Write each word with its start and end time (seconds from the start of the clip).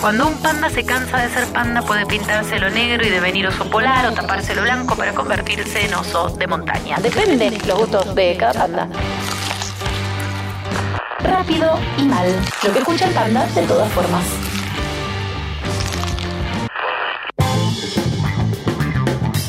Cuando 0.00 0.28
un 0.28 0.34
panda 0.36 0.70
se 0.70 0.82
cansa 0.82 1.18
de 1.18 1.28
ser 1.28 1.46
panda 1.48 1.82
puede 1.82 2.06
pintárselo 2.06 2.70
negro 2.70 3.06
y 3.06 3.10
devenir 3.10 3.46
oso 3.46 3.68
polar 3.68 4.06
o 4.06 4.12
tapárselo 4.12 4.62
blanco 4.62 4.96
para 4.96 5.12
convertirse 5.12 5.84
en 5.84 5.92
oso 5.92 6.30
de 6.30 6.46
montaña. 6.46 6.96
Depende 7.02 7.50
los 7.66 7.80
gustos 7.80 8.14
de 8.14 8.34
cada 8.38 8.54
panda. 8.54 8.88
Rápido 11.18 11.78
y 11.98 12.04
mal. 12.04 12.28
Lo 12.64 12.72
que 12.72 12.78
escucha 12.78 13.08
el 13.08 13.14
panda 13.14 13.46
de 13.48 13.62
todas 13.64 13.92
formas. 13.92 14.24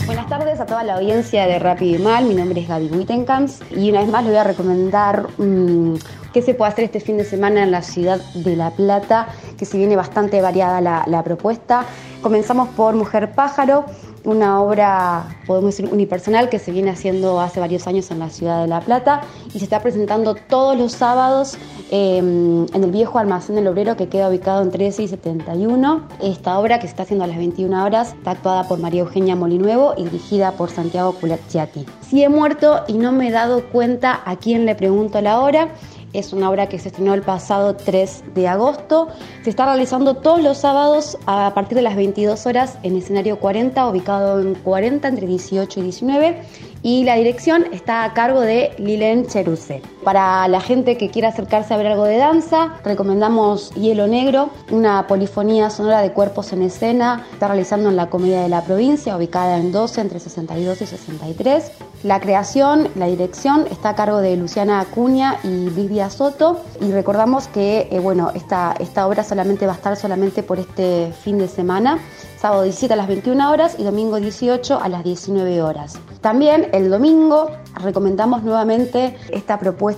Buenas 0.06 0.28
tardes 0.28 0.60
a 0.60 0.66
toda 0.66 0.84
la 0.84 0.96
audiencia 0.96 1.48
de 1.48 1.60
Rápido 1.60 1.98
y 1.98 2.04
Mal. 2.04 2.26
Mi 2.26 2.36
nombre 2.36 2.60
es 2.60 2.68
Gaby 2.68 2.88
Wittencamps 2.88 3.62
y 3.72 3.90
una 3.90 4.02
vez 4.02 4.10
más 4.10 4.26
le 4.26 4.32
voy 4.32 4.40
a 4.40 4.44
recomendar 4.44 5.28
mm, 5.38 5.96
qué 6.34 6.42
se 6.42 6.54
puede 6.54 6.72
hacer 6.72 6.86
este 6.86 7.00
fin 7.00 7.18
de 7.18 7.26
semana 7.26 7.64
en 7.64 7.72
la 7.72 7.82
ciudad 7.82 8.20
de 8.34 8.56
La 8.56 8.72
Plata, 8.72 9.28
que 9.58 9.66
se 9.66 9.78
viene 9.78 9.96
bastante 9.96 10.42
variada 10.42 10.82
la, 10.82 11.24
propuesta. 11.24 11.86
Comenzamos 12.22 12.70
por 12.70 12.96
Mujer 12.96 13.34
Pájaro, 13.34 13.86
una 14.24 14.62
obra, 14.62 15.40
podemos 15.48 15.76
decir, 15.76 15.92
unipersonal 15.92 16.50
que 16.50 16.60
se 16.60 16.72
viene 16.72 16.92
haciendo 16.92 17.40
hace 17.40 17.60
varios 17.60 17.88
años 17.88 18.12
en 18.12 18.20
la 18.20 18.30
ciudad 18.30 18.62
de 18.62 18.68
La 18.68 18.80
Plata 18.82 19.22
y 19.54 19.60
se 19.60 19.66
está 19.66 19.82
presentando 19.82 20.36
todos 20.36 20.78
los 20.78 20.92
sábados 20.92 21.58
eh, 21.90 22.18
en 22.18 22.84
el 22.84 22.92
viejo 22.92 23.18
almacén 23.18 23.56
del 23.56 23.68
obrero 23.68 23.98
que 23.98 24.08
queda 24.08 24.30
ubicado 24.30 24.62
en 24.62 24.70
13 24.70 25.04
y 25.04 25.08
71. 25.08 26.08
Esta 26.22 26.60
obra 26.60 26.78
que 26.78 26.84
se 26.84 26.92
está 26.92 27.04
haciendo 27.04 27.26
a 27.26 27.28
las 27.28 27.38
21 27.38 27.84
horas 27.84 28.14
está 28.14 28.32
actuada 28.32 28.68
por 28.68 28.80
María 28.80 29.02
Eugenia 29.02 29.36
Molinuevo 29.36 29.96
y 29.98 30.04
dirigida 30.04 30.52
por 30.52 30.70
Santiago 30.70 31.14
Culacciati. 31.14 31.86
Si 32.02 32.24
he 32.24 32.30
muerto 32.30 32.82
y 32.88 32.94
no 32.94 33.12
me 33.12 33.30
he 33.30 33.32
dado 33.32 33.64
cuenta 33.72 34.22
a 34.26 34.36
quién 34.36 34.66
le 34.66 34.76
pregunto 34.76 35.20
la 35.22 35.40
hora, 35.40 35.70
es 36.14 36.34
una 36.34 36.50
obra 36.50 36.68
que 36.68 36.80
se 36.80 36.90
estrenó 36.90 37.14
el 37.14 37.22
pasado 37.22 37.76
3 37.76 38.24
de 38.34 38.48
agosto. 38.48 39.08
Se 39.44 39.50
está 39.50 39.66
realizando 39.66 40.16
todos 40.16 40.42
los 40.42 40.58
sábados 40.58 41.18
a 41.26 41.54
partir 41.54 41.76
de 41.76 41.82
las 41.82 41.96
22 41.96 42.46
horas 42.46 42.78
en 42.84 42.98
escenario 42.98 43.40
40, 43.40 43.88
ubicado 43.88 44.42
en 44.42 44.56
40 44.56 45.08
entre 45.08 45.28
18 45.28 45.80
y 45.80 45.84
19. 45.84 46.42
Y 46.84 47.04
la 47.04 47.16
dirección 47.16 47.66
está 47.72 48.04
a 48.04 48.14
cargo 48.14 48.42
de 48.42 48.72
Lilen 48.78 49.28
Cheruse. 49.28 49.82
Para 50.04 50.48
la 50.48 50.62
gente 50.62 50.98
que 50.98 51.12
quiera 51.12 51.30
acercarse 51.30 51.76
a 51.76 51.78
ver 51.78 51.86
algo 51.86 52.06
de 52.06 52.18
danza, 52.18 52.74
recomendamos 52.84 53.70
Hielo 53.76 54.08
Negro, 54.08 54.50
una 54.72 55.06
polifonía 55.06 55.70
sonora 55.70 56.02
de 56.02 56.12
cuerpos 56.12 56.54
en 56.54 56.64
escena. 56.64 57.28
Está 57.34 57.50
realizando 57.50 57.90
en 57.90 57.96
la 57.96 58.10
Comedia 58.10 58.42
de 58.42 58.50
la 58.50 58.64
Provincia, 58.64 59.16
ubicada 59.16 59.58
en 59.58 59.72
12 59.72 60.02
entre 60.02 60.20
62 60.20 60.82
y 60.82 60.86
63. 60.88 61.72
La 62.02 62.20
creación, 62.20 62.88
la 62.96 63.06
dirección 63.06 63.68
está 63.70 63.90
a 63.90 63.96
cargo 63.96 64.22
de 64.22 64.36
Luciana 64.38 64.80
Acuña 64.80 65.38
y 65.44 65.70
Lidia 65.70 66.10
Soto. 66.10 66.62
Y 66.82 66.92
recordamos 66.92 67.48
que 67.48 67.88
eh, 67.92 68.00
bueno, 68.00 68.32
esta, 68.34 68.74
esta 68.80 69.06
obra 69.06 69.24
solamente 69.24 69.68
va 69.68 69.74
a 69.74 69.76
estar 69.76 69.96
solamente 69.98 70.42
por 70.42 70.58
este 70.58 71.14
fin 71.24 71.38
de 71.38 71.48
semana 71.48 72.00
sábado 72.42 72.64
17 72.64 72.96
a 72.96 72.98
las 72.98 73.08
21 73.08 73.52
horas 73.52 73.76
y 73.78 73.84
domingo 73.84 74.20
18 74.20 74.80
a 74.82 74.90
las 74.90 75.04
19 75.04 75.62
horas. 75.62 76.00
También 76.22 76.70
el 76.74 76.90
domingo 76.90 77.52
recomendamos 77.76 78.42
nuevamente 78.42 79.16
esta 79.30 79.60
propuesta 79.60 79.91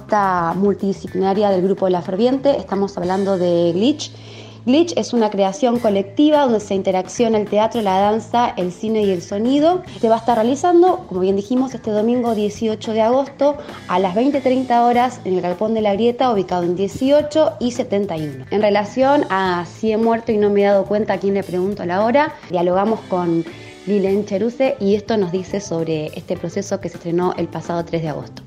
multidisciplinaria 0.55 1.49
del 1.49 1.63
Grupo 1.63 1.89
la 1.89 2.01
Ferviente, 2.01 2.57
estamos 2.57 2.97
hablando 2.97 3.37
de 3.37 3.71
Glitch 3.73 4.11
Glitch 4.65 4.93
es 4.95 5.11
una 5.11 5.29
creación 5.29 5.79
colectiva 5.79 6.43
donde 6.43 6.61
se 6.61 6.73
interacciona 6.73 7.37
el 7.37 7.49
teatro, 7.49 7.81
la 7.81 7.99
danza, 7.99 8.53
el 8.55 8.71
cine 8.71 9.03
y 9.03 9.11
el 9.11 9.21
sonido. 9.21 9.83
Se 9.99 10.07
va 10.07 10.15
a 10.15 10.19
estar 10.19 10.37
realizando, 10.37 11.05
como 11.09 11.19
bien 11.19 11.35
dijimos, 11.35 11.73
este 11.73 11.91
domingo 11.91 12.33
18 12.33 12.93
de 12.93 13.01
agosto 13.01 13.57
a 13.89 13.99
las 13.99 14.15
20.30 14.15 14.85
horas 14.85 15.19
en 15.25 15.35
el 15.35 15.41
Galpón 15.41 15.73
de 15.73 15.81
la 15.81 15.93
Grieta, 15.93 16.31
ubicado 16.31 16.63
en 16.63 16.77
18 16.77 17.57
y 17.59 17.71
71. 17.71 18.45
En 18.51 18.61
relación 18.61 19.25
a 19.29 19.65
si 19.65 19.91
he 19.91 19.97
muerto 19.97 20.31
y 20.31 20.37
no 20.37 20.49
me 20.49 20.61
he 20.61 20.65
dado 20.65 20.85
cuenta 20.85 21.13
a 21.13 21.17
quién 21.17 21.33
le 21.33 21.43
pregunto 21.43 21.83
la 21.85 22.05
hora, 22.05 22.33
dialogamos 22.49 23.01
con 23.09 23.43
Lilen 23.85 24.25
Cheruse 24.25 24.77
y 24.79 24.95
esto 24.95 25.17
nos 25.17 25.33
dice 25.33 25.59
sobre 25.59 26.05
este 26.17 26.37
proceso 26.37 26.79
que 26.79 26.87
se 26.87 26.95
estrenó 26.95 27.33
el 27.35 27.49
pasado 27.49 27.83
3 27.83 28.01
de 28.01 28.09
agosto. 28.09 28.42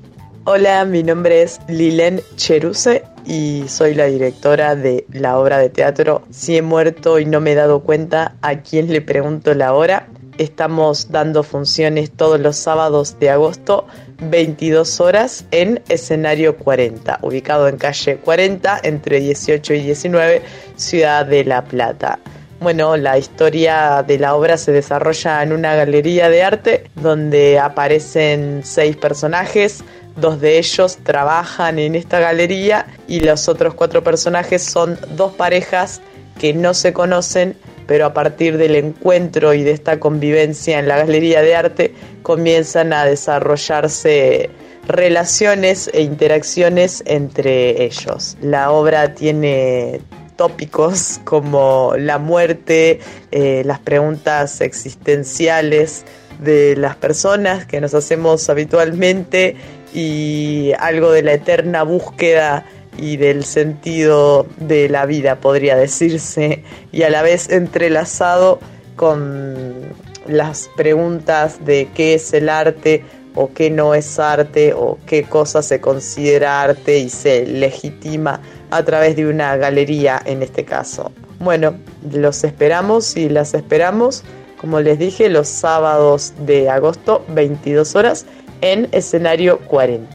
Hola, 0.49 0.85
mi 0.85 1.03
nombre 1.03 1.41
es 1.41 1.59
Lilen 1.67 2.21
Cheruse 2.37 3.03
y 3.25 3.65
soy 3.67 3.93
la 3.93 4.05
directora 4.05 4.77
de 4.77 5.05
la 5.11 5.37
obra 5.37 5.57
de 5.57 5.67
teatro 5.67 6.23
Si 6.29 6.55
he 6.55 6.61
muerto 6.61 7.19
y 7.19 7.25
no 7.25 7.41
me 7.41 7.51
he 7.51 7.55
dado 7.55 7.81
cuenta 7.81 8.37
a 8.41 8.61
quién 8.61 8.87
le 8.87 9.01
pregunto 9.01 9.53
la 9.53 9.73
hora. 9.73 10.07
Estamos 10.37 11.11
dando 11.11 11.43
funciones 11.43 12.11
todos 12.11 12.39
los 12.39 12.55
sábados 12.55 13.19
de 13.19 13.29
agosto, 13.29 13.87
22 14.21 15.01
horas, 15.01 15.43
en 15.51 15.83
escenario 15.89 16.55
40, 16.55 17.19
ubicado 17.23 17.67
en 17.67 17.75
calle 17.75 18.15
40, 18.15 18.79
entre 18.83 19.19
18 19.19 19.73
y 19.73 19.81
19, 19.81 20.41
Ciudad 20.77 21.25
de 21.25 21.43
La 21.43 21.65
Plata. 21.65 22.19
Bueno, 22.59 22.97
la 22.97 23.17
historia 23.17 24.03
de 24.05 24.17
la 24.17 24.35
obra 24.35 24.57
se 24.57 24.71
desarrolla 24.71 25.43
en 25.43 25.53
una 25.53 25.75
galería 25.75 26.29
de 26.29 26.43
arte 26.43 26.89
donde 26.95 27.59
aparecen 27.59 28.61
seis 28.63 28.95
personajes, 28.97 29.83
Dos 30.17 30.41
de 30.41 30.57
ellos 30.57 30.97
trabajan 31.03 31.77
en 31.77 31.93
esta 31.93 32.19
galería 32.19 32.87
y 33.07 33.19
los 33.19 33.47
otros 33.47 33.75
cuatro 33.75 34.03
personajes 34.03 34.63
son 34.63 34.97
dos 35.11 35.33
parejas 35.33 36.01
que 36.39 36.53
no 36.53 36.73
se 36.73 36.91
conocen, 36.91 37.55
pero 37.85 38.07
a 38.07 38.15
partir 38.15 38.57
del 38.57 38.75
encuentro 38.75 39.53
y 39.53 39.61
de 39.61 39.71
esta 39.71 39.99
convivencia 39.99 40.79
en 40.79 40.87
la 40.87 40.97
galería 40.97 41.43
de 41.43 41.55
arte 41.55 41.93
comienzan 42.23 42.93
a 42.93 43.05
desarrollarse 43.05 44.49
relaciones 44.87 45.87
e 45.93 46.01
interacciones 46.01 47.03
entre 47.05 47.83
ellos. 47.83 48.37
La 48.41 48.71
obra 48.71 49.13
tiene 49.13 50.01
tópicos 50.37 51.19
como 51.23 51.93
la 51.97 52.19
muerte, 52.19 52.99
eh, 53.31 53.63
las 53.65 53.79
preguntas 53.79 54.61
existenciales 54.61 56.05
de 56.39 56.75
las 56.77 56.95
personas 56.95 57.65
que 57.65 57.81
nos 57.81 57.93
hacemos 57.93 58.49
habitualmente 58.49 59.55
y 59.93 60.71
algo 60.79 61.11
de 61.11 61.23
la 61.23 61.33
eterna 61.33 61.83
búsqueda 61.83 62.65
y 62.97 63.17
del 63.17 63.43
sentido 63.43 64.47
de 64.57 64.89
la 64.89 65.05
vida, 65.05 65.35
podría 65.35 65.75
decirse, 65.75 66.63
y 66.91 67.03
a 67.03 67.09
la 67.09 67.21
vez 67.21 67.49
entrelazado 67.49 68.59
con 68.95 69.93
las 70.27 70.69
preguntas 70.75 71.63
de 71.63 71.89
qué 71.93 72.15
es 72.15 72.33
el 72.33 72.49
arte 72.49 73.03
o 73.35 73.53
qué 73.53 73.69
no 73.69 73.93
es 73.93 74.19
arte 74.19 74.73
o 74.73 74.97
qué 75.05 75.23
cosa 75.23 75.61
se 75.61 75.79
considera 75.79 76.63
arte 76.63 76.97
y 76.97 77.09
se 77.09 77.45
legitima 77.45 78.41
a 78.71 78.83
través 78.83 79.15
de 79.15 79.27
una 79.27 79.55
galería 79.57 80.21
en 80.25 80.43
este 80.43 80.65
caso. 80.65 81.11
Bueno, 81.39 81.75
los 82.11 82.43
esperamos 82.43 83.15
y 83.15 83.29
las 83.29 83.53
esperamos, 83.53 84.23
como 84.59 84.79
les 84.79 84.99
dije, 84.99 85.29
los 85.29 85.47
sábados 85.47 86.33
de 86.45 86.69
agosto, 86.69 87.23
22 87.29 87.95
horas 87.95 88.25
en 88.61 88.87
escenario 88.91 89.59
40. 89.59 90.05